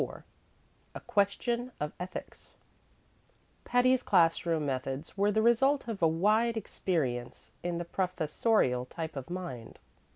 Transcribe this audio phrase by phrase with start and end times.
[0.01, 0.23] IV
[0.95, 2.55] A Question of Ethics
[3.65, 9.15] Patty's class room methods were the result of a wide experience in the professorial type
[9.15, 9.77] of mind.